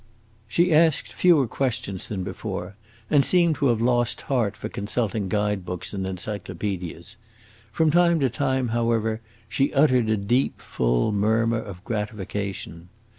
She 0.47 0.73
asked 0.73 1.13
fewer 1.13 1.45
questions 1.45 2.07
than 2.07 2.23
before, 2.23 2.75
and 3.11 3.23
seemed 3.23 3.53
to 3.57 3.67
have 3.67 3.81
lost 3.81 4.21
heart 4.21 4.57
for 4.57 4.67
consulting 4.67 5.29
guide 5.29 5.63
books 5.63 5.93
and 5.93 6.07
encyclopaedias. 6.07 7.17
From 7.71 7.91
time 7.91 8.19
to 8.21 8.29
time, 8.31 8.69
however, 8.69 9.21
she 9.47 9.71
uttered 9.75 10.09
a 10.09 10.17
deep, 10.17 10.59
full 10.59 11.11
murmur 11.11 11.59
of 11.61 11.83
gratification. 11.83 12.89